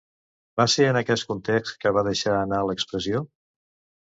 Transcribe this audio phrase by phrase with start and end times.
[0.61, 3.23] Va ser en aquest context que va deixar anar l'expressió?